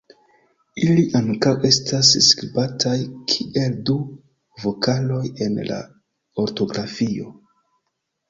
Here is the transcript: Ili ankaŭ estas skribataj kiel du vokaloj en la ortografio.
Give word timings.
Ili 0.85 1.01
ankaŭ 1.17 1.51
estas 1.67 2.07
skribataj 2.27 2.95
kiel 3.33 3.77
du 3.89 3.97
vokaloj 4.65 5.21
en 5.47 5.61
la 5.69 5.77
ortografio. 6.45 7.29